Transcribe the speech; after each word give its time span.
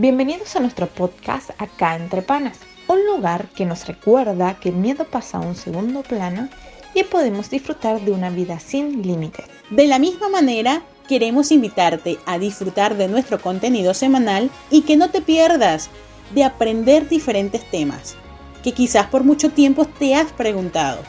Bienvenidos 0.00 0.54
a 0.54 0.60
nuestro 0.60 0.86
podcast 0.86 1.50
Acá 1.58 1.96
entre 1.96 2.22
Panas, 2.22 2.60
un 2.86 3.04
lugar 3.04 3.48
que 3.48 3.66
nos 3.66 3.88
recuerda 3.88 4.56
que 4.60 4.68
el 4.68 4.76
miedo 4.76 5.04
pasa 5.04 5.38
a 5.38 5.40
un 5.40 5.56
segundo 5.56 6.04
plano 6.04 6.48
y 6.94 7.02
podemos 7.02 7.50
disfrutar 7.50 8.00
de 8.02 8.12
una 8.12 8.30
vida 8.30 8.60
sin 8.60 9.02
límites. 9.02 9.46
De 9.70 9.88
la 9.88 9.98
misma 9.98 10.28
manera, 10.28 10.82
queremos 11.08 11.50
invitarte 11.50 12.16
a 12.26 12.38
disfrutar 12.38 12.96
de 12.96 13.08
nuestro 13.08 13.40
contenido 13.40 13.92
semanal 13.92 14.52
y 14.70 14.82
que 14.82 14.96
no 14.96 15.10
te 15.10 15.20
pierdas 15.20 15.90
de 16.32 16.44
aprender 16.44 17.08
diferentes 17.08 17.68
temas 17.68 18.14
que 18.62 18.70
quizás 18.70 19.08
por 19.08 19.24
mucho 19.24 19.50
tiempo 19.50 19.84
te 19.84 20.14
has 20.14 20.30
preguntado. 20.30 21.02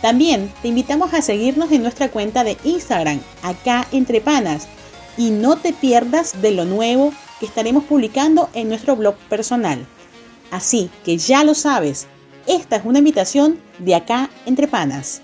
También 0.00 0.50
te 0.62 0.68
invitamos 0.68 1.12
a 1.12 1.20
seguirnos 1.20 1.70
en 1.72 1.82
nuestra 1.82 2.08
cuenta 2.08 2.42
de 2.42 2.56
Instagram, 2.64 3.20
acá 3.42 3.86
entre 3.92 4.22
panas, 4.22 4.66
y 5.16 5.30
no 5.30 5.56
te 5.56 5.72
pierdas 5.72 6.42
de 6.42 6.50
lo 6.50 6.64
nuevo 6.64 7.12
que 7.40 7.46
estaremos 7.46 7.84
publicando 7.84 8.48
en 8.54 8.68
nuestro 8.68 8.96
blog 8.96 9.14
personal. 9.28 9.86
Así 10.50 10.90
que 11.04 11.18
ya 11.18 11.44
lo 11.44 11.54
sabes, 11.54 12.06
esta 12.46 12.76
es 12.76 12.84
una 12.84 12.98
invitación 12.98 13.58
de 13.78 13.94
acá 13.94 14.30
entre 14.46 14.68
panas. 14.68 15.22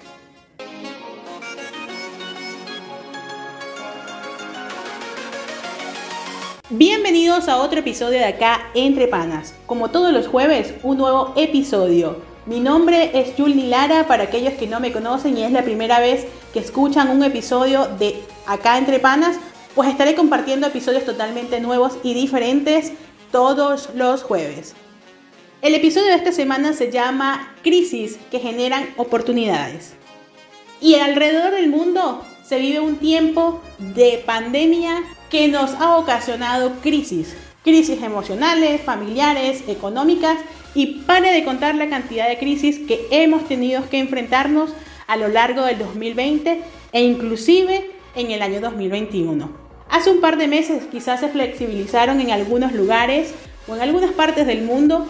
Bienvenidos 6.72 7.48
a 7.48 7.56
otro 7.56 7.80
episodio 7.80 8.20
de 8.20 8.26
acá 8.26 8.70
entre 8.74 9.08
panas. 9.08 9.54
Como 9.66 9.90
todos 9.90 10.12
los 10.12 10.28
jueves, 10.28 10.74
un 10.84 10.98
nuevo 10.98 11.32
episodio. 11.36 12.22
Mi 12.46 12.60
nombre 12.60 13.10
es 13.12 13.34
Julie 13.36 13.68
Lara 13.68 14.06
para 14.06 14.24
aquellos 14.24 14.54
que 14.54 14.66
no 14.68 14.78
me 14.78 14.92
conocen 14.92 15.36
y 15.36 15.42
es 15.42 15.50
la 15.52 15.62
primera 15.62 15.98
vez 15.98 16.26
que 16.52 16.60
escuchan 16.60 17.10
un 17.10 17.22
episodio 17.22 17.86
de 17.98 18.22
Acá 18.46 18.78
entre 18.78 18.98
Panas, 18.98 19.36
pues 19.74 19.88
estaré 19.88 20.14
compartiendo 20.14 20.66
episodios 20.66 21.04
totalmente 21.04 21.60
nuevos 21.60 21.98
y 22.02 22.14
diferentes 22.14 22.92
todos 23.30 23.90
los 23.94 24.22
jueves. 24.22 24.74
El 25.62 25.74
episodio 25.74 26.08
de 26.08 26.14
esta 26.14 26.32
semana 26.32 26.72
se 26.72 26.90
llama 26.90 27.54
Crisis 27.62 28.18
que 28.30 28.40
generan 28.40 28.88
oportunidades. 28.96 29.92
Y 30.80 30.94
alrededor 30.94 31.52
del 31.52 31.68
mundo 31.68 32.24
se 32.42 32.58
vive 32.58 32.80
un 32.80 32.96
tiempo 32.96 33.60
de 33.78 34.22
pandemia 34.24 35.02
que 35.28 35.48
nos 35.48 35.72
ha 35.74 35.96
ocasionado 35.98 36.72
crisis. 36.82 37.36
Crisis 37.62 38.02
emocionales, 38.02 38.80
familiares, 38.80 39.62
económicas 39.68 40.38
y 40.74 41.02
pare 41.02 41.30
de 41.32 41.44
contar 41.44 41.74
la 41.74 41.90
cantidad 41.90 42.28
de 42.28 42.38
crisis 42.38 42.78
que 42.88 43.06
hemos 43.10 43.46
tenido 43.46 43.88
que 43.90 43.98
enfrentarnos 43.98 44.70
a 45.06 45.16
lo 45.16 45.28
largo 45.28 45.62
del 45.62 45.78
2020 45.78 46.62
e 46.92 47.02
inclusive 47.02 47.90
en 48.14 48.30
el 48.30 48.42
año 48.42 48.60
2021. 48.60 49.50
Hace 49.88 50.10
un 50.10 50.20
par 50.20 50.36
de 50.36 50.48
meses 50.48 50.84
quizás 50.90 51.20
se 51.20 51.28
flexibilizaron 51.28 52.20
en 52.20 52.30
algunos 52.30 52.72
lugares 52.72 53.34
o 53.66 53.74
en 53.74 53.82
algunas 53.82 54.12
partes 54.12 54.46
del 54.46 54.62
mundo 54.62 55.06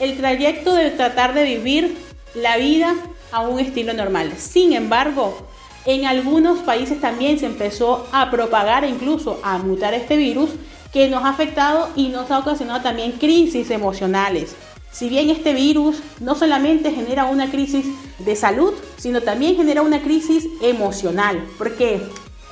el 0.00 0.16
trayecto 0.16 0.74
de 0.74 0.90
tratar 0.90 1.34
de 1.34 1.44
vivir 1.44 1.96
la 2.34 2.56
vida 2.56 2.94
a 3.30 3.40
un 3.40 3.60
estilo 3.60 3.92
normal. 3.92 4.32
Sin 4.36 4.72
embargo, 4.72 5.46
en 5.86 6.06
algunos 6.06 6.60
países 6.60 7.00
también 7.00 7.38
se 7.38 7.46
empezó 7.46 8.08
a 8.12 8.30
propagar 8.30 8.84
e 8.84 8.88
incluso 8.88 9.40
a 9.44 9.58
mutar 9.58 9.94
este 9.94 10.16
virus 10.16 10.50
que 10.92 11.08
nos 11.08 11.24
ha 11.24 11.30
afectado 11.30 11.90
y 11.94 12.08
nos 12.08 12.30
ha 12.30 12.38
ocasionado 12.38 12.80
también 12.80 13.12
crisis 13.12 13.70
emocionales. 13.70 14.56
Si 14.92 15.08
bien 15.08 15.28
este 15.28 15.52
virus 15.52 15.96
no 16.20 16.36
solamente 16.36 16.92
genera 16.92 17.24
una 17.24 17.50
crisis 17.50 17.84
de 18.20 18.36
salud, 18.36 18.72
sino 18.96 19.22
también 19.22 19.56
genera 19.56 19.82
una 19.82 20.00
crisis 20.00 20.46
emocional, 20.62 21.44
porque 21.58 22.00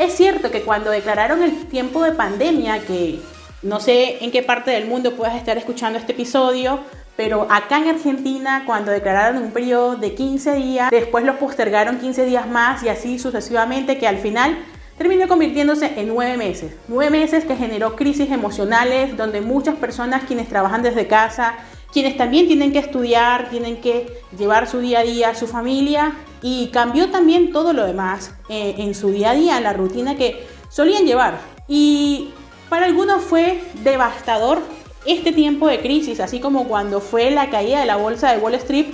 es 0.05 0.15
cierto 0.15 0.51
que 0.51 0.63
cuando 0.63 0.91
declararon 0.91 1.43
el 1.43 1.67
tiempo 1.67 2.03
de 2.03 2.13
pandemia, 2.13 2.81
que 2.81 3.21
no 3.63 3.81
sé 3.81 4.25
en 4.25 4.31
qué 4.31 4.43
parte 4.43 4.71
del 4.71 4.87
mundo 4.87 5.15
puedas 5.15 5.37
estar 5.37 5.57
escuchando 5.57 5.99
este 5.99 6.13
episodio, 6.13 6.81
pero 7.17 7.47
acá 7.51 7.79
en 7.79 7.89
Argentina, 7.89 8.65
cuando 8.67 8.91
declararon 8.91 9.43
un 9.43 9.53
periodo 9.53 9.97
de 9.97 10.15
15 10.15 10.55
días, 10.55 10.91
después 10.91 11.25
lo 11.25 11.39
postergaron 11.39 11.99
15 11.99 12.25
días 12.25 12.49
más 12.49 12.83
y 12.83 12.89
así 12.89 13.19
sucesivamente, 13.19 13.99
que 13.99 14.09
al 14.09 14.19
final 14.19 14.59
terminó 14.99 15.29
convirtiéndose 15.29 15.93
en 15.97 16.09
nueve 16.09 16.37
meses. 16.37 16.75
Nueve 16.89 17.11
meses 17.11 17.45
que 17.45 17.57
generó 17.57 17.95
crisis 17.97 18.31
emocionales, 18.31 19.17
donde 19.17 19.41
muchas 19.41 19.77
personas 19.77 20.25
quienes 20.25 20.49
trabajan 20.49 20.83
desde 20.83 21.07
casa, 21.07 21.55
quienes 21.93 22.17
también 22.17 22.47
tienen 22.47 22.73
que 22.73 22.79
estudiar, 22.79 23.51
tienen 23.51 23.81
que 23.81 24.07
llevar 24.37 24.67
su 24.67 24.81
día 24.81 25.01
a 25.01 25.03
día, 25.05 25.35
su 25.35 25.47
familia, 25.47 26.15
y 26.43 26.69
cambió 26.69 27.11
también 27.11 27.53
todo 27.53 27.73
lo 27.73 27.87
demás 27.87 28.33
eh, 28.49 28.75
en 28.79 28.95
su 28.95 29.11
día 29.11 29.31
a 29.31 29.35
día, 29.35 29.61
la 29.61 29.73
rutina 29.73 30.17
que 30.17 30.47
solían 30.69 31.07
llevar. 31.07 31.41
Y 31.69 32.31
para 32.69 32.87
algunos 32.87 33.23
fue 33.23 33.63
devastador 33.83 34.61
este 35.07 35.33
tiempo 35.33 35.69
de 35.69 35.81
crisis, 35.81 36.21
así 36.21 36.41
como 36.41 36.69
cuando 36.69 37.01
fue 37.01 37.31
la 37.31 37.51
caída 37.51 37.81
de 37.81 37.87
la 37.87 37.97
bolsa 37.97 38.33
de 38.33 38.39
Wall 38.39 38.55
Street 38.55 38.87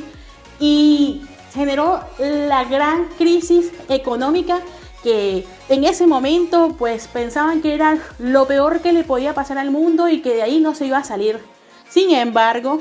y 0.61 1.23
generó 1.55 2.01
la 2.19 2.65
gran 2.65 3.09
crisis 3.17 3.73
económica 3.89 4.61
que 5.03 5.47
en 5.69 5.85
ese 5.85 6.07
momento 6.07 6.75
pues 6.79 7.09
pensaban 7.09 7.63
que 7.63 7.75
era 7.75 7.99
lo 8.19 8.47
peor 8.47 8.81
que 8.81 8.93
le 8.93 9.05
podía 9.05 9.33
pasar 9.33 9.59
al 9.59 9.71
mundo 9.71 10.09
y 10.09 10.21
que 10.21 10.35
de 10.35 10.43
ahí 10.43 10.61
no 10.61 10.75
se 10.75 10.87
iba 10.87 10.99
a 10.99 11.05
salir 11.05 11.41
sin 11.89 12.11
embargo, 12.11 12.81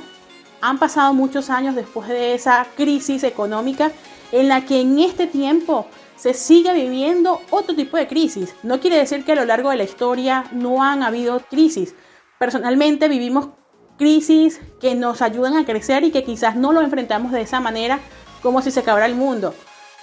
han 0.60 0.80
pasado 0.80 1.14
muchos 1.14 1.50
años 1.50 1.76
después 1.76 2.10
de 2.10 2.34
esa 2.34 2.68
crisis 2.76 3.24
económica 3.24 3.92
en 4.32 4.50
la 4.50 4.66
que 4.66 4.82
en 4.82 5.00
este 5.00 5.28
tiempo 5.28 5.88
se 6.16 6.34
sigue 6.34 6.74
viviendo 6.74 7.42
otro 7.50 7.76
tipo 7.76 7.98
de 7.98 8.08
crisis. 8.08 8.56
No 8.64 8.80
quiere 8.80 8.98
decir 8.98 9.24
que 9.24 9.34
a 9.34 9.36
lo 9.36 9.46
largo 9.46 9.70
de 9.70 9.78
la 9.78 9.84
historia 9.84 10.46
no 10.52 10.84
han 10.84 11.04
habido 11.04 11.40
crisis. 11.42 11.94
Personalmente 12.40 13.08
vivimos 13.08 13.50
crisis 13.98 14.60
que 14.80 14.96
nos 14.96 15.22
ayudan 15.22 15.58
a 15.58 15.66
crecer 15.66 16.04
y 16.04 16.12
que 16.12 16.24
quizás 16.24 16.56
no 16.56 16.72
lo 16.72 16.82
enfrentamos 16.82 17.32
de 17.32 17.42
esa 17.42 17.60
manera 17.60 18.00
como 18.42 18.62
si 18.62 18.72
se 18.72 18.80
acabara 18.80 19.06
el 19.06 19.16
mundo. 19.16 19.54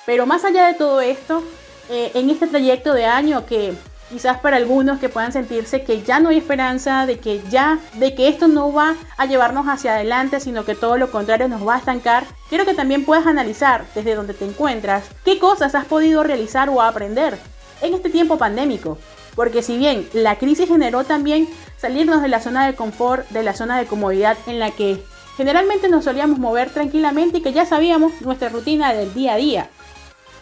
Pero 0.07 0.27
más 0.27 0.45
allá 0.45 0.67
de 0.67 0.75
todo 0.75 1.01
esto, 1.01 1.43
eh, 1.91 2.11
en 2.15 2.31
este 2.31 2.47
trayecto 2.47 2.93
de 2.93 3.07
año 3.07 3.47
que 3.47 3.75
quizás 4.15 4.39
para 4.39 4.59
algunos 4.59 5.01
que 5.01 5.09
puedan 5.09 5.33
sentirse 5.33 5.83
que 5.83 6.03
ya 6.03 6.21
no 6.21 6.29
hay 6.29 6.39
esperanza, 6.39 7.05
de 7.05 7.19
que 7.19 7.43
ya, 7.51 7.81
de 7.95 8.15
que 8.15 8.29
esto 8.29 8.47
no 8.47 8.73
va 8.73 8.95
a 9.17 9.27
llevarnos 9.27 9.67
hacia 9.67 9.97
adelante, 9.97 10.39
sino 10.39 10.65
que 10.65 10.77
todo 10.77 10.97
lo 10.97 11.11
contrario 11.11 11.49
nos 11.49 11.67
va 11.67 11.75
a 11.75 11.79
estancar, 11.79 12.25
quiero 12.49 12.65
que 12.65 12.75
también 12.75 13.05
puedas 13.05 13.27
analizar 13.27 13.85
desde 13.93 14.15
donde 14.15 14.33
te 14.33 14.45
encuentras 14.45 15.03
qué 15.25 15.41
cosas 15.41 15.75
has 15.75 15.87
podido 15.87 16.23
realizar 16.23 16.69
o 16.69 16.81
aprender 16.81 17.37
en 17.83 17.93
este 17.93 18.09
tiempo 18.09 18.39
pandémico. 18.39 18.99
Porque 19.35 19.63
si 19.63 19.79
bien 19.79 20.09
la 20.13 20.39
crisis 20.39 20.69
generó 20.69 21.03
también 21.03 21.49
salirnos 21.77 22.23
de 22.23 22.29
la 22.29 22.41
zona 22.41 22.69
de 22.69 22.77
confort, 22.77 23.29
de 23.31 23.43
la 23.43 23.53
zona 23.53 23.79
de 23.79 23.87
comodidad 23.87 24.37
en 24.47 24.61
la 24.61 24.71
que 24.71 25.03
generalmente 25.37 25.89
nos 25.89 26.05
solíamos 26.05 26.39
mover 26.39 26.71
tranquilamente 26.71 27.39
y 27.39 27.43
que 27.43 27.53
ya 27.53 27.67
sabíamos 27.67 28.13
nuestra 28.21 28.49
rutina 28.49 28.95
del 28.95 29.13
día 29.13 29.33
a 29.33 29.39
día. 29.39 29.71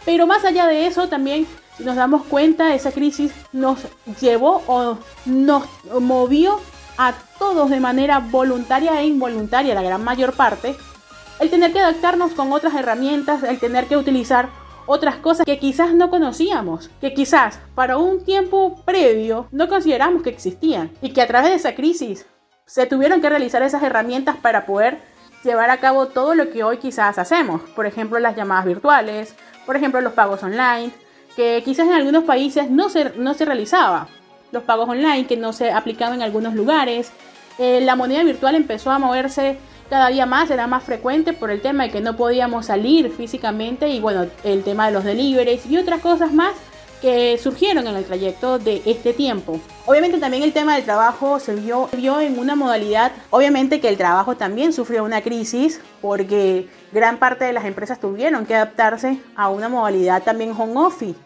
Pero 0.05 0.27
más 0.27 0.45
allá 0.45 0.67
de 0.67 0.85
eso 0.85 1.09
también 1.09 1.47
si 1.77 1.83
nos 1.83 1.95
damos 1.95 2.23
cuenta, 2.23 2.75
esa 2.75 2.91
crisis 2.91 3.33
nos 3.51 3.79
llevó 4.21 4.61
o 4.67 4.97
nos 5.25 5.63
movió 5.99 6.59
a 6.97 7.13
todos 7.39 7.69
de 7.69 7.79
manera 7.79 8.19
voluntaria 8.19 8.99
e 9.01 9.05
involuntaria, 9.05 9.73
la 9.73 9.81
gran 9.81 10.03
mayor 10.03 10.33
parte, 10.33 10.75
el 11.39 11.49
tener 11.49 11.73
que 11.73 11.79
adaptarnos 11.79 12.33
con 12.33 12.51
otras 12.53 12.75
herramientas, 12.75 13.43
el 13.43 13.59
tener 13.59 13.87
que 13.87 13.97
utilizar 13.97 14.49
otras 14.85 15.15
cosas 15.15 15.45
que 15.45 15.59
quizás 15.59 15.93
no 15.93 16.09
conocíamos, 16.09 16.89
que 17.01 17.13
quizás 17.13 17.59
para 17.73 17.97
un 17.97 18.23
tiempo 18.23 18.81
previo 18.85 19.47
no 19.51 19.67
consideramos 19.67 20.23
que 20.23 20.29
existían 20.29 20.91
y 21.01 21.11
que 21.11 21.21
a 21.21 21.27
través 21.27 21.51
de 21.51 21.55
esa 21.55 21.75
crisis 21.75 22.25
se 22.65 22.85
tuvieron 22.85 23.21
que 23.21 23.29
realizar 23.29 23.63
esas 23.63 23.83
herramientas 23.83 24.35
para 24.37 24.65
poder 24.65 24.99
llevar 25.43 25.69
a 25.69 25.77
cabo 25.77 26.07
todo 26.07 26.35
lo 26.35 26.49
que 26.49 26.63
hoy 26.63 26.77
quizás 26.77 27.17
hacemos, 27.17 27.61
por 27.75 27.85
ejemplo 27.85 28.19
las 28.19 28.35
llamadas 28.35 28.65
virtuales, 28.65 29.35
por 29.65 29.75
ejemplo 29.75 30.01
los 30.01 30.13
pagos 30.13 30.43
online, 30.43 30.91
que 31.35 31.61
quizás 31.63 31.87
en 31.87 31.93
algunos 31.93 32.23
países 32.23 32.69
no 32.69 32.89
se, 32.89 33.11
no 33.17 33.33
se 33.33 33.45
realizaba. 33.45 34.07
Los 34.51 34.63
pagos 34.63 34.87
online 34.87 35.25
que 35.25 35.37
no 35.37 35.53
se 35.53 35.71
aplicaban 35.71 36.15
en 36.15 36.21
algunos 36.21 36.53
lugares. 36.53 37.11
Eh, 37.57 37.81
la 37.81 37.95
moneda 37.95 38.23
virtual 38.23 38.55
empezó 38.55 38.91
a 38.91 38.99
moverse 38.99 39.57
cada 39.89 40.09
día 40.09 40.25
más, 40.25 40.49
era 40.49 40.67
más 40.67 40.83
frecuente 40.83 41.33
por 41.33 41.51
el 41.51 41.61
tema 41.61 41.83
de 41.83 41.91
que 41.91 42.01
no 42.01 42.15
podíamos 42.15 42.67
salir 42.67 43.11
físicamente 43.11 43.89
y 43.89 43.99
bueno, 43.99 44.25
el 44.43 44.63
tema 44.63 44.87
de 44.87 44.93
los 44.93 45.03
deliveries 45.03 45.65
y 45.65 45.77
otras 45.77 46.01
cosas 46.01 46.33
más 46.33 46.53
que 47.03 47.37
surgieron 47.37 47.85
en 47.85 47.97
el 47.97 48.05
trayecto 48.05 48.59
de 48.59 48.81
este 48.85 49.11
tiempo. 49.11 49.59
Obviamente 49.85 50.19
también 50.19 50.41
el 50.41 50.53
tema 50.53 50.75
del 50.75 50.85
trabajo 50.85 51.37
se 51.37 51.53
vio, 51.53 51.89
en 51.91 52.39
una 52.39 52.55
modalidad, 52.55 53.11
obviamente 53.29 53.81
que 53.81 53.89
el 53.89 53.97
trabajo 53.97 54.37
también 54.37 54.71
sufrió 54.71 55.03
una 55.03 55.21
crisis 55.21 55.81
porque 56.01 56.69
gran 56.93 57.17
parte 57.17 57.43
de 57.43 57.51
las 57.51 57.65
empresas 57.65 57.99
tuvieron 57.99 58.45
que 58.45 58.55
adaptarse 58.55 59.19
a 59.35 59.49
una 59.49 59.67
modalidad 59.67 60.23
también 60.23 60.53
home 60.57 60.77
office. 60.77 61.19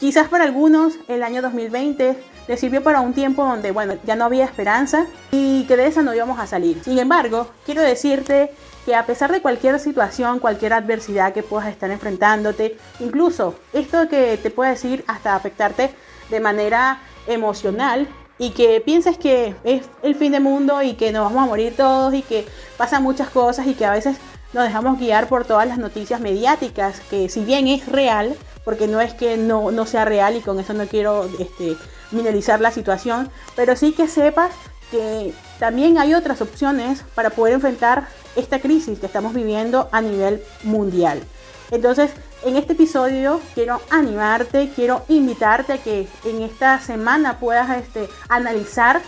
Quizás 0.00 0.28
para 0.28 0.44
algunos 0.44 0.94
el 1.08 1.22
año 1.22 1.42
2020 1.42 2.16
les 2.48 2.58
sirvió 2.58 2.82
para 2.82 3.02
un 3.02 3.12
tiempo 3.12 3.44
donde, 3.44 3.70
bueno, 3.70 3.96
ya 4.04 4.16
no 4.16 4.24
había 4.24 4.46
esperanza 4.46 5.06
y 5.30 5.64
que 5.64 5.76
de 5.76 5.88
esa 5.88 6.00
no 6.00 6.14
íbamos 6.14 6.38
a 6.38 6.46
salir. 6.46 6.82
Sin 6.82 6.98
embargo, 6.98 7.48
quiero 7.66 7.82
decirte 7.82 8.50
que 8.84 8.94
a 8.94 9.06
pesar 9.06 9.30
de 9.30 9.40
cualquier 9.40 9.78
situación, 9.78 10.38
cualquier 10.38 10.72
adversidad 10.72 11.32
que 11.32 11.42
puedas 11.42 11.68
estar 11.68 11.90
enfrentándote, 11.90 12.76
incluso 13.00 13.54
esto 13.72 14.08
que 14.08 14.36
te 14.36 14.50
puede 14.50 14.70
decir 14.70 15.04
hasta 15.06 15.34
afectarte 15.34 15.90
de 16.30 16.40
manera 16.40 17.00
emocional, 17.26 18.08
y 18.38 18.50
que 18.50 18.80
pienses 18.80 19.18
que 19.18 19.54
es 19.62 19.84
el 20.02 20.16
fin 20.16 20.32
del 20.32 20.42
mundo 20.42 20.82
y 20.82 20.94
que 20.94 21.12
nos 21.12 21.24
vamos 21.24 21.44
a 21.44 21.46
morir 21.46 21.76
todos 21.76 22.12
y 22.12 22.22
que 22.22 22.44
pasan 22.76 23.02
muchas 23.02 23.30
cosas 23.30 23.68
y 23.68 23.74
que 23.74 23.84
a 23.84 23.92
veces 23.92 24.16
nos 24.52 24.64
dejamos 24.64 24.98
guiar 24.98 25.28
por 25.28 25.44
todas 25.44 25.66
las 25.66 25.78
noticias 25.78 26.20
mediáticas, 26.20 27.00
que 27.08 27.28
si 27.28 27.44
bien 27.44 27.68
es 27.68 27.86
real, 27.86 28.34
porque 28.64 28.88
no 28.88 29.00
es 29.00 29.14
que 29.14 29.36
no, 29.36 29.70
no 29.70 29.86
sea 29.86 30.04
real 30.04 30.36
y 30.36 30.40
con 30.40 30.58
eso 30.58 30.74
no 30.74 30.86
quiero 30.86 31.28
este, 31.38 31.76
minorizar 32.10 32.60
la 32.60 32.72
situación, 32.72 33.30
pero 33.54 33.76
sí 33.76 33.92
que 33.92 34.08
sepas 34.08 34.50
que 34.90 35.32
también 35.62 35.96
hay 35.96 36.12
otras 36.12 36.40
opciones 36.40 37.04
para 37.14 37.30
poder 37.30 37.54
enfrentar 37.54 38.08
esta 38.34 38.58
crisis 38.58 38.98
que 38.98 39.06
estamos 39.06 39.32
viviendo 39.32 39.88
a 39.92 40.00
nivel 40.00 40.42
mundial. 40.64 41.22
Entonces, 41.70 42.10
en 42.44 42.56
este 42.56 42.72
episodio 42.72 43.40
quiero 43.54 43.80
animarte, 43.88 44.72
quiero 44.74 45.04
invitarte 45.08 45.74
a 45.74 45.78
que 45.78 46.08
en 46.24 46.42
esta 46.42 46.80
semana 46.80 47.38
puedas 47.38 47.70
este, 47.80 48.08
analizar 48.28 49.02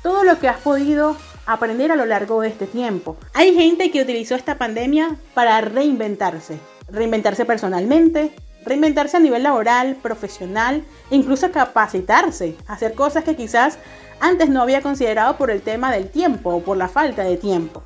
todo 0.00 0.22
lo 0.22 0.38
que 0.38 0.48
has 0.48 0.58
podido 0.58 1.16
aprender 1.44 1.90
a 1.90 1.96
lo 1.96 2.06
largo 2.06 2.40
de 2.40 2.50
este 2.50 2.68
tiempo. 2.68 3.16
Hay 3.34 3.52
gente 3.52 3.90
que 3.90 4.00
utilizó 4.00 4.36
esta 4.36 4.58
pandemia 4.58 5.16
para 5.34 5.60
reinventarse, 5.60 6.60
reinventarse 6.88 7.44
personalmente, 7.44 8.32
reinventarse 8.64 9.16
a 9.16 9.20
nivel 9.20 9.42
laboral, 9.42 9.96
profesional, 9.96 10.84
incluso 11.10 11.50
capacitarse, 11.50 12.54
hacer 12.68 12.94
cosas 12.94 13.24
que 13.24 13.34
quizás 13.34 13.78
antes 14.20 14.48
no 14.48 14.62
había 14.62 14.82
considerado 14.82 15.36
por 15.36 15.50
el 15.50 15.62
tema 15.62 15.90
del 15.92 16.10
tiempo 16.10 16.54
o 16.54 16.62
por 16.62 16.76
la 16.76 16.88
falta 16.88 17.22
de 17.24 17.36
tiempo. 17.36 17.82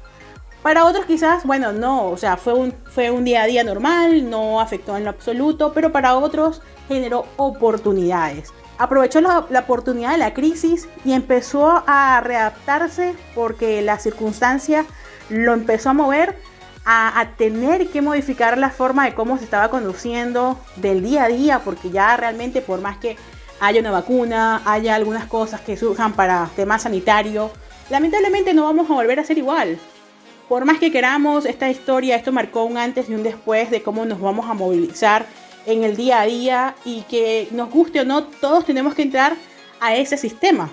Para 0.64 0.86
otros 0.86 1.04
quizás, 1.04 1.44
bueno, 1.44 1.72
no, 1.72 2.08
o 2.08 2.16
sea, 2.16 2.38
fue 2.38 2.54
un, 2.54 2.75
fue 2.86 3.10
un 3.10 3.22
día 3.25 3.42
a 3.42 3.46
día 3.46 3.64
normal, 3.64 4.31
no 4.31 4.62
afectó 4.62 4.96
en 4.96 5.04
lo 5.04 5.10
absoluto, 5.10 5.72
pero 5.75 5.92
para 5.92 6.16
otros 6.16 6.62
generó 6.88 7.26
oportunidades. 7.36 8.50
Aprovechó 8.78 9.20
la, 9.20 9.40
oportunidad 9.40 10.12
de 10.12 10.19
la 10.19 10.32
crisis 10.32 10.88
y 11.04 11.12
empezó 11.12 11.84
a 11.86 12.19
readaptarse 12.22 13.14
porque 13.34 13.82
la 13.82 13.98
circunstancia 13.98 14.87
lo 15.28 15.52
empezó 15.52 15.90
a 15.90 15.92
mover 15.92 16.38
a, 16.87 17.20
a, 17.20 17.37
tener 17.37 17.88
que 17.88 18.00
modificar 18.00 18.56
la 18.56 18.70
forma 18.70 19.04
de 19.04 19.14
cómo 19.14 19.37
se 19.37 19.44
estaba 19.44 19.69
conduciendo 19.69 20.58
del 20.76 21.02
día 21.02 21.25
a 21.25 21.28
día, 21.28 21.58
porque 21.60 21.90
ya 21.90 22.16
realmente 22.16 22.62
por 22.62 22.80
más 22.80 22.96
que 22.96 23.19
haya 23.60 23.80
una 23.80 23.90
vacuna, 23.90 24.62
haya 24.64 24.94
algunas 24.94 25.26
cosas 25.26 25.60
que 25.60 25.76
surjan 25.76 26.12
para 26.12 26.48
temas 26.56 26.82
sanitarios, 26.82 27.50
lamentablemente 27.90 28.54
no 28.54 28.64
vamos 28.64 28.90
a 28.90 28.94
volver 28.94 29.20
a 29.20 29.24
ser 29.24 29.38
igual 29.38 29.78
por 30.48 30.64
más 30.64 30.78
que 30.78 30.92
queramos, 30.92 31.46
esta 31.46 31.70
historia, 31.70 32.16
esto 32.16 32.32
marcó 32.32 32.64
un 32.64 32.76
antes 32.76 33.08
y 33.08 33.14
un 33.14 33.22
después 33.22 33.70
de 33.70 33.82
cómo 33.82 34.04
nos 34.04 34.20
vamos 34.20 34.48
a 34.48 34.54
movilizar 34.54 35.26
en 35.66 35.82
el 35.82 35.96
día 35.96 36.20
a 36.20 36.26
día 36.26 36.74
y 36.84 37.02
que 37.02 37.48
nos 37.50 37.70
guste 37.70 38.00
o 38.00 38.04
no, 38.04 38.24
todos 38.24 38.64
tenemos 38.64 38.94
que 38.94 39.02
entrar 39.02 39.34
a 39.80 39.94
ese 39.96 40.16
sistema. 40.16 40.70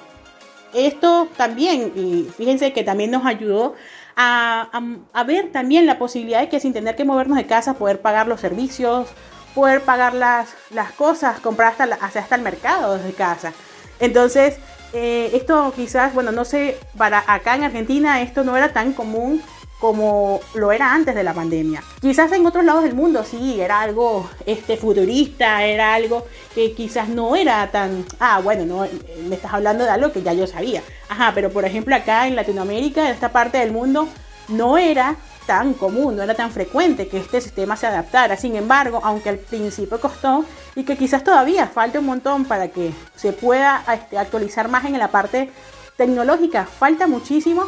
Esto 0.74 1.28
también, 1.38 1.94
y 1.96 2.28
fíjense 2.36 2.74
que 2.74 2.84
también 2.84 3.12
nos 3.12 3.26
ayudó 3.26 3.76
a, 4.16 4.70
a, 5.14 5.24
ver 5.24 5.52
también 5.52 5.86
la 5.86 5.98
posibilidad 5.98 6.42
de 6.42 6.50
que 6.50 6.60
sin 6.60 6.74
tener 6.74 6.96
que 6.96 7.06
movernos 7.06 7.38
de 7.38 7.46
casa, 7.46 7.76
poder 7.76 8.02
pagar 8.02 8.28
los 8.28 8.42
servicios, 8.42 9.08
poder 9.54 9.82
pagar 9.82 10.14
las, 10.14 10.50
las 10.70 10.92
cosas, 10.92 11.40
comprar 11.40 11.72
hasta, 11.72 12.20
hasta 12.20 12.36
el 12.36 12.42
mercado 12.42 12.98
desde 12.98 13.14
casa. 13.14 13.54
Entonces, 14.00 14.58
eh, 14.94 15.32
esto 15.34 15.74
quizás, 15.76 16.14
bueno, 16.14 16.32
no 16.32 16.44
sé, 16.44 16.78
para 16.98 17.24
acá 17.28 17.56
en 17.56 17.64
Argentina 17.64 18.22
esto 18.22 18.44
no 18.44 18.58
era 18.58 18.74
tan 18.74 18.94
común 18.94 19.42
como 19.80 20.42
lo 20.54 20.72
era 20.72 20.94
antes 20.94 21.16
de 21.16 21.24
la 21.24 21.34
pandemia. 21.34 21.84
Quizás 22.00 22.32
en 22.34 22.46
otros 22.46 22.64
lados 22.64 22.84
del 22.84 22.94
mundo 22.94 23.24
sí, 23.24 23.60
era 23.60 23.82
algo 23.82 24.30
este, 24.46 24.78
futurista, 24.78 25.64
era 25.64 25.96
algo 25.96 26.28
que 26.54 26.74
quizás 26.74 27.10
no 27.10 27.36
era 27.36 27.72
tan, 27.72 28.06
ah, 28.20 28.40
bueno, 28.44 28.66
no, 28.66 28.88
me 29.28 29.36
estás 29.36 29.54
hablando 29.54 29.84
de 29.84 29.90
algo 29.90 30.12
que 30.12 30.22
ya 30.22 30.34
yo 30.34 30.46
sabía. 30.46 30.84
Ajá, 31.10 31.32
pero 31.34 31.50
por 31.50 31.66
ejemplo 31.66 31.96
acá 31.96 32.28
en 32.28 32.36
Latinoamérica, 32.36 33.06
en 33.06 33.14
esta 33.14 33.30
parte 33.30 33.58
del 33.58 33.72
mundo, 33.72 34.08
no 34.50 34.78
era 34.78 35.16
tan 35.52 35.74
común, 35.74 36.16
no 36.16 36.24
era 36.24 36.34
tan 36.34 36.50
frecuente 36.50 37.10
que 37.10 37.18
este 37.18 37.42
sistema 37.42 37.76
se 37.76 37.86
adaptara. 37.86 38.38
Sin 38.38 38.56
embargo, 38.56 39.02
aunque 39.04 39.28
al 39.28 39.38
principio 39.38 40.00
costó 40.00 40.46
y 40.76 40.86
que 40.86 40.96
quizás 40.96 41.26
todavía 41.26 41.68
falte 41.68 42.00
un 42.00 42.06
montón 42.06 42.46
para 42.46 42.70
que 42.70 42.94
se 43.18 43.34
pueda 43.34 43.84
este, 43.94 44.18
actualizar 44.18 44.70
más 44.70 44.86
en 44.86 44.98
la 44.98 45.10
parte 45.10 45.50
tecnológica, 45.98 46.64
falta 46.64 47.06
muchísimo, 47.06 47.66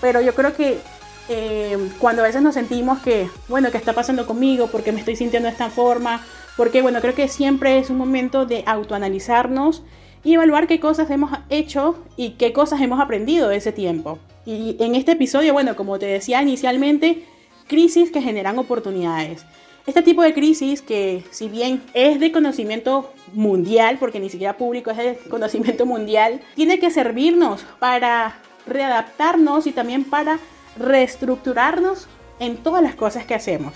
pero 0.00 0.22
yo 0.22 0.34
creo 0.34 0.56
que 0.56 0.80
eh, 1.28 1.76
cuando 1.98 2.22
a 2.22 2.24
veces 2.24 2.40
nos 2.40 2.54
sentimos 2.54 3.00
que, 3.00 3.28
bueno, 3.48 3.70
¿qué 3.70 3.76
está 3.76 3.92
pasando 3.92 4.26
conmigo? 4.26 4.68
¿Por 4.68 4.82
qué 4.82 4.92
me 4.92 5.00
estoy 5.00 5.16
sintiendo 5.16 5.46
de 5.46 5.52
esta 5.52 5.68
forma? 5.68 6.24
Porque, 6.56 6.80
bueno, 6.80 7.02
creo 7.02 7.14
que 7.14 7.28
siempre 7.28 7.78
es 7.78 7.90
un 7.90 7.98
momento 7.98 8.46
de 8.46 8.64
autoanalizarnos 8.66 9.82
y 10.26 10.34
evaluar 10.34 10.66
qué 10.66 10.80
cosas 10.80 11.08
hemos 11.10 11.30
hecho 11.50 12.02
y 12.16 12.30
qué 12.30 12.52
cosas 12.52 12.80
hemos 12.80 12.98
aprendido 12.98 13.48
de 13.48 13.58
ese 13.58 13.70
tiempo. 13.70 14.18
Y 14.44 14.76
en 14.80 14.96
este 14.96 15.12
episodio, 15.12 15.52
bueno, 15.52 15.76
como 15.76 16.00
te 16.00 16.06
decía 16.06 16.42
inicialmente, 16.42 17.22
crisis 17.68 18.10
que 18.10 18.20
generan 18.20 18.58
oportunidades. 18.58 19.46
Este 19.86 20.02
tipo 20.02 20.22
de 20.22 20.34
crisis 20.34 20.82
que 20.82 21.22
si 21.30 21.48
bien 21.48 21.80
es 21.94 22.18
de 22.18 22.32
conocimiento 22.32 23.12
mundial, 23.34 23.98
porque 24.00 24.18
ni 24.18 24.28
siquiera 24.28 24.56
público 24.56 24.90
es 24.90 24.96
de 24.96 25.16
conocimiento 25.30 25.86
mundial, 25.94 26.40
tiene 26.56 26.80
que 26.80 26.90
servirnos 26.90 27.64
para 27.78 28.40
readaptarnos 28.66 29.68
y 29.68 29.70
también 29.70 30.02
para 30.02 30.40
reestructurarnos 30.76 32.08
en 32.40 32.56
todas 32.56 32.82
las 32.82 32.96
cosas 32.96 33.26
que 33.26 33.34
hacemos. 33.36 33.74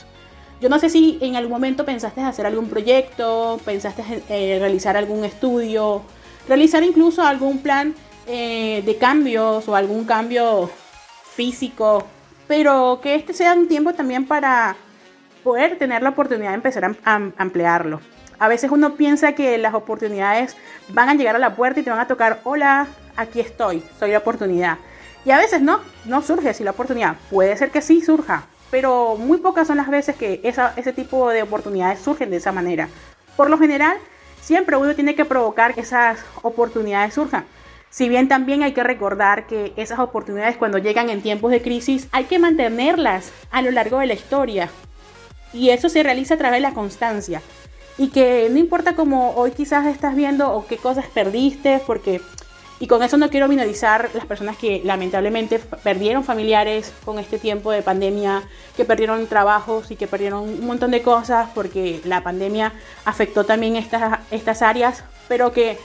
Yo 0.61 0.69
no 0.69 0.81
sé 0.81 0.91
si 0.91 1.17
en 1.20 1.37
algún 1.37 1.52
momento 1.52 1.85
pensaste 1.85 2.23
hacer 2.23 2.44
algún 2.44 2.69
proyecto, 2.69 3.61
pensaste 3.64 4.02
eh, 4.29 4.58
realizar 4.58 4.97
algún 4.97 5.25
estudio, 5.25 6.02
realizar 6.48 6.82
incluso 6.82 7.22
algún 7.22 7.58
plan 7.58 7.94
eh, 8.26 8.82
de 8.84 8.96
cambios 8.96 9.69
o 9.69 9.75
algún 9.75 10.04
cambio 10.04 10.70
físico, 11.34 12.06
pero 12.46 13.00
que 13.02 13.14
este 13.14 13.32
sea 13.32 13.54
un 13.54 13.69
tiempo 13.69 13.92
también 13.94 14.26
para 14.26 14.76
poder 15.42 15.78
tener 15.78 16.02
la 16.02 16.10
oportunidad 16.10 16.50
de 16.50 16.56
empezar 16.56 16.84
a, 16.84 16.94
a 17.04 17.31
ampliarlo. 17.38 18.00
A 18.38 18.48
veces 18.48 18.70
uno 18.70 18.94
piensa 18.94 19.34
que 19.34 19.58
las 19.58 19.75
oportunidades 19.75 20.56
van 20.88 21.08
a 21.08 21.14
llegar 21.14 21.37
a 21.37 21.38
la 21.38 21.54
puerta 21.56 21.81
y 21.81 21.82
te 21.82 21.90
van 21.90 22.00
a 22.00 22.08
tocar, 22.08 22.40
hola, 22.44 22.87
aquí 23.16 23.40
estoy, 23.40 23.82
soy 23.98 24.12
la 24.12 24.19
oportunidad. 24.19 24.78
Y 25.25 25.31
a 25.31 25.38
veces 25.38 25.60
no, 25.60 25.81
no 26.06 26.22
surge 26.22 26.48
así 26.48 26.64
la 26.64 26.70
oportunidad. 26.70 27.16
Puede 27.31 27.56
ser 27.56 27.70
que 27.70 27.82
sí 27.82 28.00
surja, 28.00 28.44
pero 28.70 29.16
muy 29.16 29.38
pocas 29.38 29.66
son 29.66 29.76
las 29.76 29.88
veces 29.88 30.16
que 30.16 30.40
ese 30.42 30.92
tipo 30.92 31.28
de 31.28 31.42
oportunidades 31.42 32.00
surgen 32.00 32.31
de 32.31 32.38
esa 32.38 32.52
manera. 32.52 32.88
Por 33.37 33.50
lo 33.50 33.58
general, 33.58 33.96
siempre 34.40 34.76
uno 34.76 34.94
tiene 34.94 35.14
que 35.14 35.25
provocar 35.25 35.75
que 35.75 35.81
esas 35.81 36.20
oportunidades 36.42 37.14
surjan. 37.14 37.44
Si 37.90 38.08
bien 38.08 38.28
también 38.28 38.62
hay 38.62 38.72
que 38.72 38.84
recordar 38.84 39.46
que 39.46 39.72
esas 39.76 39.98
oportunidades 39.98 40.56
cuando 40.56 40.78
llegan 40.78 41.10
en 41.10 41.22
tiempos 41.22 41.50
de 41.50 41.60
crisis 41.60 42.09
hay 42.12 42.25
que 42.25 42.38
mantenerlas 42.38 43.32
a 43.50 43.62
lo 43.62 43.70
largo 43.73 43.99
de 43.99 44.06
la 44.06 44.14
historia. 44.14 44.70
Y 45.52 45.70
eso 45.70 45.88
se 45.88 46.02
realiza 46.04 46.35
a 46.35 46.38
través 46.38 46.59
de 46.59 46.68
la 46.68 46.75
constancia. 46.75 47.42
Y 47.99 48.09
que 48.09 48.49
no 48.50 48.59
importa 48.59 48.94
cómo 48.94 49.32
hoy 49.35 49.50
quizás 49.50 49.87
estás 49.87 50.14
viendo 50.14 50.52
o 50.52 50.66
qué 50.66 50.76
cosas 50.76 51.06
perdiste, 51.06 51.82
porque 51.87 52.20
y 52.82 52.87
con 52.87 53.02
eso 53.02 53.18
no 53.18 53.28
quiero 53.28 53.46
minorizar 53.46 54.08
las 54.14 54.25
personas 54.25 54.56
que 54.56 54.80
lamentablemente 54.82 55.58
perdieron 55.58 56.25
familiares 56.25 56.94
con 57.04 57.18
este 57.18 57.38
tiempo 57.38 57.70
de 57.70 57.82
pandemia, 57.82 58.42
que 58.75 58.87
perdieron 58.87 59.26
trabajos 59.26 59.90
y 59.90 59.96
que 59.96 60.06
perdieron 60.06 60.44
un 60.44 60.66
montón 60.66 60.90
de 60.90 61.02
cosas 61.02 61.50
porque 61.54 62.00
la 62.04 62.22
pandemia 62.22 62.72
afectó 63.04 63.44
también 63.44 63.76
estas, 63.76 64.20
estas 64.30 64.62
áreas, 64.62 65.04
pero 65.28 65.52
que 65.52 65.76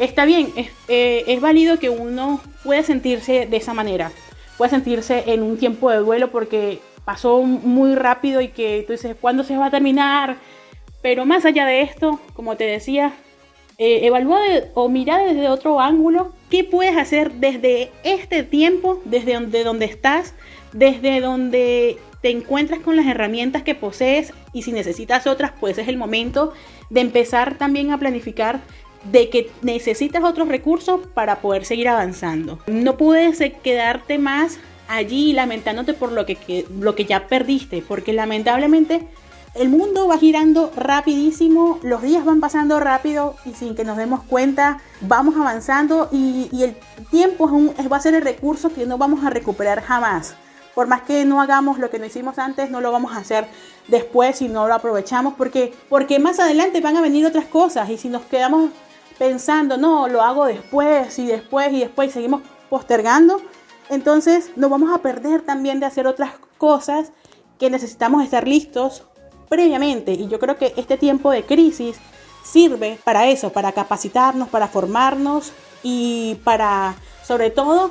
está 0.00 0.24
bien, 0.24 0.52
es, 0.56 0.70
eh, 0.88 1.22
es 1.28 1.40
válido 1.40 1.78
que 1.78 1.88
uno 1.88 2.40
pueda 2.64 2.82
sentirse 2.82 3.46
de 3.46 3.56
esa 3.56 3.72
manera, 3.72 4.10
puede 4.58 4.72
sentirse 4.72 5.32
en 5.32 5.44
un 5.44 5.56
tiempo 5.56 5.88
de 5.88 5.98
duelo 5.98 6.32
porque 6.32 6.80
pasó 7.04 7.42
muy 7.42 7.94
rápido 7.94 8.40
y 8.40 8.48
que 8.48 8.82
tú 8.88 8.92
dices, 8.92 9.14
¿cuándo 9.20 9.44
se 9.44 9.56
va 9.56 9.66
a 9.66 9.70
terminar? 9.70 10.36
Pero 11.00 11.24
más 11.24 11.44
allá 11.44 11.64
de 11.64 11.82
esto, 11.82 12.18
como 12.34 12.56
te 12.56 12.64
decía, 12.64 13.12
eh, 13.78 14.00
evalúa 14.04 14.40
o 14.74 14.88
mira 14.88 15.18
desde 15.18 15.48
otro 15.48 15.80
ángulo 15.80 16.32
qué 16.50 16.64
puedes 16.64 16.96
hacer 16.96 17.32
desde 17.34 17.90
este 18.02 18.42
tiempo, 18.42 19.00
desde 19.04 19.64
donde, 19.64 19.86
estás, 19.86 20.34
desde 20.72 21.20
donde 21.20 21.98
te 22.20 22.30
encuentras 22.30 22.80
con 22.80 22.96
las 22.96 23.06
herramientas 23.06 23.62
que 23.62 23.74
posees 23.74 24.34
y 24.52 24.62
si 24.62 24.72
necesitas 24.72 25.26
otras, 25.26 25.52
pues 25.58 25.78
es 25.78 25.88
el 25.88 25.96
momento 25.96 26.52
de 26.90 27.00
empezar 27.00 27.56
también 27.56 27.92
a 27.92 27.98
planificar 27.98 28.60
de 29.10 29.30
que 29.30 29.50
necesitas 29.62 30.22
otros 30.24 30.48
recursos 30.48 31.00
para 31.14 31.40
poder 31.40 31.64
seguir 31.64 31.88
avanzando. 31.88 32.58
No 32.66 32.98
puedes 32.98 33.40
quedarte 33.62 34.18
más 34.18 34.58
allí 34.88 35.32
lamentándote 35.32 35.94
por 35.94 36.12
lo 36.12 36.26
que, 36.26 36.66
lo 36.78 36.94
que 36.94 37.04
ya 37.04 37.28
perdiste, 37.28 37.82
porque 37.86 38.12
lamentablemente 38.12 39.06
el 39.54 39.68
mundo 39.68 40.06
va 40.06 40.16
girando 40.16 40.72
rapidísimo, 40.76 41.80
los 41.82 42.02
días 42.02 42.24
van 42.24 42.40
pasando 42.40 42.78
rápido 42.78 43.34
y 43.44 43.52
sin 43.54 43.74
que 43.74 43.84
nos 43.84 43.96
demos 43.96 44.22
cuenta 44.22 44.78
vamos 45.00 45.34
avanzando 45.36 46.08
y, 46.12 46.48
el 46.62 46.76
tiempo 47.10 47.50
es 47.76 47.90
va 47.90 47.96
a 47.96 48.00
ser 48.00 48.14
el 48.14 48.22
recurso 48.22 48.72
que 48.72 48.86
no 48.86 48.96
vamos 48.96 49.24
a 49.24 49.30
recuperar 49.30 49.82
jamás. 49.82 50.34
Por 50.74 50.86
más 50.86 51.02
que 51.02 51.24
no 51.24 51.40
hagamos 51.40 51.78
lo 51.78 51.90
que 51.90 51.98
no 51.98 52.06
hicimos 52.06 52.38
antes, 52.38 52.70
no 52.70 52.80
lo 52.80 52.92
vamos 52.92 53.12
a 53.12 53.18
hacer 53.18 53.48
después 53.88 54.38
si 54.38 54.48
no 54.48 54.68
lo 54.68 54.74
aprovechamos 54.74 55.34
porque, 55.34 55.74
porque 55.88 56.20
más 56.20 56.38
adelante 56.38 56.80
van 56.80 56.96
a 56.96 57.00
venir 57.00 57.26
otras 57.26 57.46
cosas 57.46 57.90
y 57.90 57.98
si 57.98 58.08
nos 58.08 58.22
quedamos 58.22 58.70
pensando, 59.18 59.76
no, 59.76 60.06
lo 60.06 60.22
hago 60.22 60.46
después 60.46 61.18
y 61.18 61.26
después 61.26 61.72
y 61.72 61.80
después 61.80 62.10
y 62.10 62.12
seguimos 62.12 62.42
postergando, 62.70 63.42
entonces 63.88 64.52
nos 64.54 64.70
vamos 64.70 64.94
a 64.94 65.02
perder 65.02 65.42
también 65.42 65.80
de 65.80 65.86
hacer 65.86 66.06
otras 66.06 66.34
cosas 66.56 67.10
que 67.58 67.68
necesitamos 67.68 68.24
estar 68.24 68.46
listos 68.46 69.04
previamente. 69.50 70.12
Y 70.12 70.28
yo 70.28 70.38
creo 70.38 70.56
que 70.56 70.72
este 70.78 70.96
tiempo 70.96 71.30
de 71.30 71.44
crisis 71.44 71.96
sirve 72.42 72.98
para 73.04 73.28
eso, 73.28 73.50
para 73.50 73.72
capacitarnos, 73.72 74.48
para 74.48 74.68
formarnos 74.68 75.52
y 75.82 76.36
para, 76.44 76.94
sobre 77.26 77.50
todo, 77.50 77.90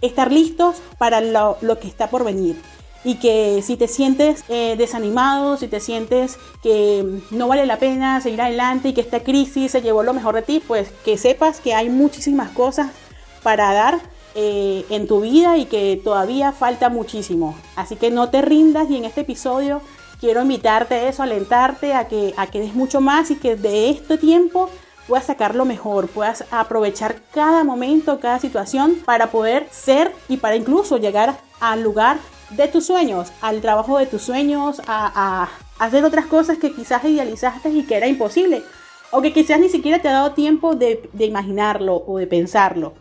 estar 0.00 0.32
listos 0.32 0.76
para 0.96 1.20
lo, 1.20 1.58
que 1.80 1.88
está 1.88 2.08
por 2.08 2.24
venir. 2.24 2.56
Y 3.02 3.16
que 3.16 3.62
si 3.62 3.76
te 3.76 3.88
sientes 3.88 4.44
eh, 4.48 4.76
desanimado, 4.78 5.56
si 5.56 5.68
te 5.68 5.80
sientes 5.80 6.38
que 6.62 7.20
no 7.30 7.48
vale 7.48 7.66
la 7.66 7.78
pena 7.78 8.20
seguir 8.20 8.40
adelante 8.40 8.90
y 8.90 8.92
que 8.92 9.00
esta 9.00 9.20
crisis 9.20 9.72
se 9.72 9.82
llevó 9.82 10.02
lo 10.02 10.12
mejor 10.12 10.34
de 10.34 10.42
ti, 10.42 10.62
pues 10.66 10.90
que 11.04 11.18
sepas 11.18 11.60
que 11.60 11.74
hay 11.74 11.88
muchísimas 11.88 12.50
cosas 12.50 12.90
para 13.42 13.72
dar 13.72 14.00
eh, 14.34 14.84
en 14.90 15.08
tu 15.08 15.22
vida 15.22 15.56
y 15.56 15.64
que 15.64 16.00
todavía 16.04 16.52
falta 16.52 16.88
muchísimo. 16.88 17.56
Así 17.74 17.96
que 17.96 18.10
no 18.10 18.28
te 18.28 18.42
rindas 18.42 18.88
y 18.90 18.96
en 18.96 19.06
este 19.06 19.22
episodio 19.22 19.80
quiero 20.20 20.42
invitarte 20.42 20.94
a 20.94 21.08
eso, 21.08 21.22
alentarte 21.22 21.94
a 21.94 22.06
que, 22.06 22.34
a 22.36 22.46
que 22.46 22.60
des 22.60 22.74
mucho 22.74 23.00
más 23.00 23.30
y 23.30 23.36
que 23.36 23.56
de 23.56 23.90
este 23.90 24.18
tiempo 24.18 24.68
puedas 25.08 25.26
sacar 25.26 25.54
lo 25.54 25.64
mejor, 25.64 26.08
puedas 26.08 26.44
aprovechar 26.50 27.16
cada 27.32 27.64
momento, 27.64 28.20
cada 28.20 28.38
situación 28.38 28.96
para 29.04 29.30
poder 29.30 29.66
ser 29.70 30.12
y 30.28 30.36
para 30.36 30.56
incluso 30.56 30.98
llegar 30.98 31.38
al 31.58 31.82
lugar 31.82 32.18
de 32.50 32.68
tus 32.68 32.86
sueños, 32.86 33.32
al 33.40 33.60
trabajo 33.60 33.98
de 33.98 34.06
tus 34.06 34.22
sueños, 34.22 34.82
a, 34.86 35.48
hacer 35.78 36.04
otras 36.04 36.26
cosas 36.26 36.58
que 36.58 36.72
quizás 36.72 37.02
idealizaste 37.04 37.70
y 37.70 37.84
que 37.84 37.96
era 37.96 38.06
imposible, 38.06 38.62
o 39.10 39.22
que 39.22 39.32
quizás 39.32 39.58
ni 39.58 39.70
siquiera 39.70 40.00
te 40.00 40.08
ha 40.08 40.12
dado 40.12 40.32
tiempo 40.32 40.74
de, 40.74 41.08
de 41.14 41.24
imaginarlo 41.24 42.04
o 42.06 42.18
de 42.18 42.26
pensarlo, 42.26 42.92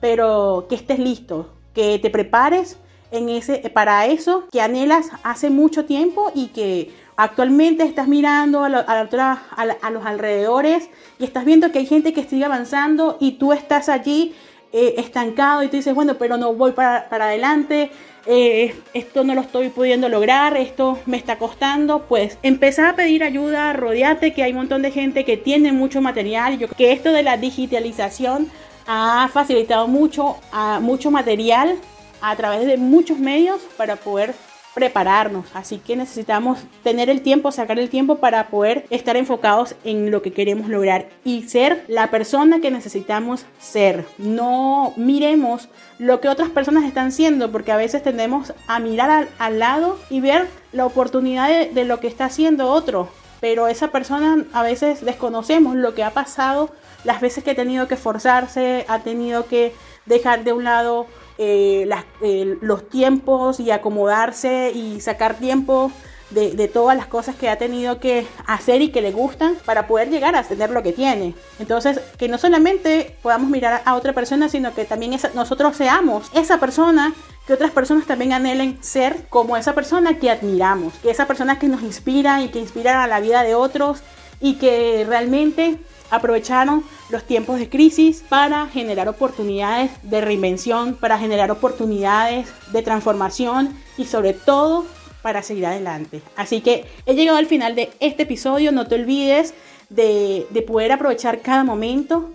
pero 0.00 0.66
que 0.68 0.76
estés 0.76 1.00
listo, 1.00 1.48
que 1.74 1.98
te 1.98 2.08
prepares 2.08 2.78
en 3.10 3.28
ese, 3.28 3.58
para 3.70 4.06
eso 4.06 4.44
que 4.50 4.60
anhelas 4.60 5.10
hace 5.22 5.50
mucho 5.50 5.84
tiempo 5.84 6.30
y 6.34 6.48
que 6.48 6.90
actualmente 7.16 7.84
estás 7.84 8.08
mirando 8.08 8.64
a, 8.64 9.90
los 9.90 10.06
alrededores 10.06 10.88
y 11.18 11.24
estás 11.24 11.44
viendo 11.44 11.70
que 11.70 11.80
hay 11.80 11.86
gente 11.86 12.12
que 12.12 12.24
sigue 12.24 12.44
avanzando 12.44 13.18
y 13.20 13.32
tú 13.32 13.52
estás 13.52 13.88
allí 13.88 14.34
eh, 14.72 14.94
estancado 14.98 15.62
y 15.62 15.68
tú 15.68 15.76
dices, 15.76 15.94
bueno, 15.94 16.14
pero 16.14 16.38
no 16.38 16.54
voy 16.54 16.72
para, 16.72 17.06
adelante, 17.10 17.90
eh, 18.24 18.74
esto 18.94 19.24
no 19.24 19.34
lo 19.34 19.42
estoy 19.42 19.68
pudiendo 19.68 20.08
lograr, 20.08 20.56
esto 20.56 20.98
me 21.04 21.18
está 21.18 21.36
costando, 21.36 22.06
pues 22.08 22.38
empezar 22.42 22.86
a 22.86 22.96
pedir 22.96 23.22
ayuda, 23.22 23.72
rodeate 23.74 24.32
que 24.32 24.42
hay 24.42 24.52
un 24.52 24.58
montón 24.58 24.80
de 24.80 24.90
gente 24.90 25.24
que 25.24 25.36
tiene 25.36 25.72
mucho 25.72 26.00
material, 26.00 26.58
yo 26.58 26.68
que 26.68 26.92
esto 26.92 27.12
de 27.12 27.22
la 27.22 27.36
digitalización 27.36 28.50
ha 28.86 29.28
facilitado 29.32 29.88
mucho, 29.88 30.36
mucho 30.80 31.10
material 31.10 31.76
a 32.20 32.36
través 32.36 32.66
de 32.66 32.76
muchos 32.76 33.18
medios 33.18 33.60
para 33.76 33.96
poder 33.96 34.34
prepararnos. 34.74 35.46
Así 35.54 35.78
que 35.78 35.96
necesitamos 35.96 36.60
tener 36.82 37.10
el 37.10 37.22
tiempo, 37.22 37.52
sacar 37.52 37.78
el 37.78 37.90
tiempo 37.90 38.16
para 38.16 38.48
poder 38.48 38.86
estar 38.90 39.16
enfocados 39.16 39.74
en 39.84 40.10
lo 40.10 40.22
que 40.22 40.32
queremos 40.32 40.68
lograr 40.68 41.08
y 41.24 41.42
ser 41.42 41.84
la 41.88 42.10
persona 42.10 42.60
que 42.60 42.70
necesitamos 42.70 43.44
ser. 43.58 44.04
No 44.18 44.92
miremos 44.96 45.68
lo 45.98 46.20
que 46.20 46.28
otras 46.28 46.50
personas 46.50 46.84
están 46.84 47.12
siendo, 47.12 47.50
porque 47.50 47.72
a 47.72 47.76
veces 47.76 48.02
tendemos 48.02 48.54
a 48.66 48.78
mirar 48.78 49.28
al, 49.38 49.58
lado 49.58 49.98
y 50.08 50.20
ver 50.20 50.46
la 50.72 50.86
oportunidad 50.86 51.48
de, 51.48 51.66
de 51.66 51.84
lo 51.84 52.00
que 52.00 52.06
está 52.06 52.26
haciendo 52.26 52.70
otro. 52.70 53.08
Pero 53.40 53.68
esa 53.68 53.88
persona 53.88 54.44
a 54.52 54.62
veces 54.62 55.04
desconocemos 55.04 55.74
lo 55.74 55.94
que 55.94 56.04
ha 56.04 56.10
pasado, 56.10 56.70
las 57.04 57.20
veces 57.20 57.42
que 57.42 57.52
ha 57.52 57.54
tenido 57.54 57.88
que 57.88 57.94
esforzarse, 57.94 58.84
ha 58.88 59.00
tenido 59.00 59.46
que 59.46 59.72
dejar 60.06 60.44
de 60.44 60.52
un 60.52 60.64
lado 60.64 61.06
eh, 61.42 61.88
eh, 62.20 62.58
los 62.60 62.90
tiempos 62.90 63.60
y 63.60 63.70
acomodarse 63.70 64.72
y 64.74 65.00
sacar 65.00 65.38
tiempo 65.38 65.90
de, 66.28 66.68
todas 66.68 66.94
las 66.94 67.06
cosas 67.06 67.34
que 67.34 67.48
ha 67.48 67.56
tenido 67.56 67.98
que 67.98 68.26
hacer 68.46 68.82
y 68.82 68.90
que 68.90 69.00
le 69.00 69.10
gustan 69.10 69.56
para 69.64 69.86
poder 69.86 70.10
llegar 70.10 70.36
a 70.36 70.42
tener 70.42 70.68
lo 70.68 70.82
que 70.82 70.92
tiene. 70.92 71.34
Entonces, 71.58 71.98
que 72.18 72.28
no 72.28 72.36
solamente 72.36 73.16
podamos 73.22 73.48
mirar 73.48 73.80
a 73.86 73.94
otra 73.94 74.12
persona, 74.12 74.50
sino 74.50 74.74
que 74.74 74.84
también 74.84 75.16
nosotros 75.34 75.76
seamos 75.76 76.30
esa 76.34 76.60
persona 76.60 77.14
que 77.46 77.54
otras 77.54 77.70
personas 77.70 78.06
también 78.06 78.34
anhelen 78.34 78.76
ser 78.82 79.26
como 79.30 79.56
esa 79.56 79.74
persona 79.74 80.18
que 80.18 80.30
admiramos, 80.30 80.92
que 81.02 81.10
esa 81.10 81.26
persona 81.26 81.58
que 81.58 81.68
nos 81.68 81.82
inspira 81.82 82.42
y 82.42 82.48
que 82.48 82.60
inspira 82.60 83.02
a 83.02 83.06
la 83.06 83.18
vida 83.18 83.42
de 83.44 83.54
otros 83.54 84.02
y 84.40 84.56
que 84.56 85.06
realmente 85.08 85.78
aprovecharon 86.10 86.82
los 87.08 87.24
tiempos 87.24 87.58
de 87.58 87.68
crisis 87.68 88.22
para 88.28 88.66
generar 88.68 89.08
oportunidades 89.08 89.90
de 90.02 90.20
reinvención, 90.20 90.94
para 90.94 91.18
generar 91.18 91.50
oportunidades 91.50 92.48
de 92.72 92.82
transformación 92.82 93.76
y 93.96 94.04
sobre 94.04 94.32
todo 94.34 94.86
para 95.22 95.42
seguir 95.42 95.66
adelante. 95.66 96.22
Así 96.36 96.60
que 96.60 96.86
he 97.06 97.14
llegado 97.14 97.38
al 97.38 97.46
final 97.46 97.74
de 97.74 97.90
este 98.00 98.24
episodio, 98.24 98.72
no 98.72 98.86
te 98.86 98.94
olvides 98.96 99.54
de, 99.88 100.46
poder 100.66 100.92
aprovechar 100.92 101.40
cada 101.40 101.64
momento 101.64 102.30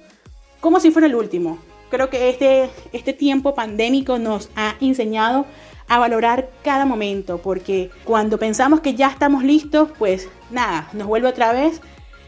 como 0.59 0.79
si 0.79 0.91
fuera 0.91 1.07
el 1.07 1.15
último. 1.15 1.59
Creo 1.89 2.09
que 2.09 2.29
este, 2.29 2.69
este 2.91 3.13
tiempo 3.13 3.55
pandémico 3.55 4.17
nos 4.17 4.49
ha 4.55 4.75
enseñado 4.81 5.45
a 5.87 5.99
valorar 5.99 6.49
cada 6.63 6.85
momento, 6.85 7.37
porque 7.37 7.91
cuando 8.03 8.39
pensamos 8.39 8.79
que 8.79 8.95
ya 8.95 9.07
estamos 9.07 9.43
listos, 9.43 9.89
pues 9.99 10.27
nada, 10.49 10.89
nos 10.93 11.07
vuelve 11.07 11.27
otra 11.27 11.53
vez 11.53 11.79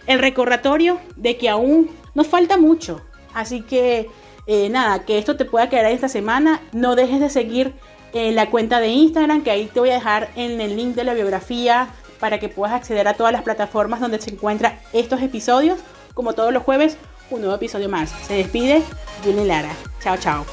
el 0.08 0.20
recordatorio 0.20 1.00
de 1.16 1.38
que 1.38 1.50
aún 1.50 1.92
nos 2.16 2.28
falta 2.28 2.58
mucho. 2.58 3.02
Así 3.34 3.62
que 3.62 4.10
eh, 4.48 4.70
nada, 4.70 5.06
que 5.06 5.18
esto 5.18 5.38
te 5.38 5.46
pueda 5.46 5.70
quedar 5.70 5.86
esta 5.92 6.10
semana. 6.10 6.62
No 6.72 6.96
dejes 6.96 7.20
de 7.20 7.30
seguir 7.30 7.74
eh, 8.14 8.32
la 8.32 8.50
cuenta 8.50 8.80
de 8.80 8.88
Instagram, 8.88 9.44
que 9.44 9.52
ahí 9.52 9.66
te 9.66 9.80
voy 9.80 9.90
a 9.92 9.96
dejar 9.96 10.30
en 10.36 10.60
el 10.62 10.76
link 10.76 10.96
de 10.96 11.04
la 11.04 11.14
biografía 11.14 11.90
para 12.20 12.40
que 12.40 12.50
puedas 12.50 12.74
acceder 12.74 13.08
a 13.08 13.14
todas 13.14 13.32
las 13.32 13.44
plataformas 13.44 14.00
donde 14.00 14.20
se 14.20 14.32
encuentran 14.32 14.80
estos 14.94 15.22
episodios. 15.22 15.80
Como 16.14 16.34
todos 16.34 16.52
los 16.52 16.64
jueves, 16.64 16.98
un 17.30 17.42
nuevo 17.42 17.56
episodio 17.56 17.90
más. 17.90 18.10
Se 18.10 18.36
despide 18.36 18.82
Julie 19.24 19.46
Lara. 19.46 19.70
Chao, 20.02 20.18
chao. 20.18 20.46